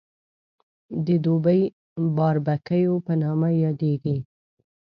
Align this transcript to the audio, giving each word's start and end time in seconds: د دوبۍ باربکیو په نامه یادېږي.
د 1.05 1.07
دوبۍ 1.25 1.61
باربکیو 2.15 2.95
په 3.05 3.13
نامه 3.21 3.49
یادېږي. 3.63 4.17